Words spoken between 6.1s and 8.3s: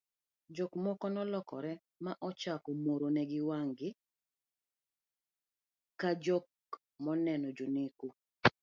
jok moneno janeko